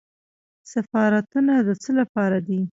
سفارتونه 0.71 1.53
د 1.67 1.69
څه 1.81 1.91
لپاره 1.99 2.37
دي؟ 2.47 2.59